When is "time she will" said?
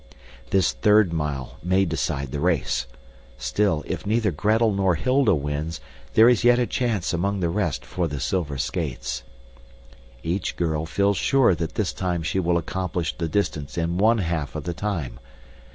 11.93-12.57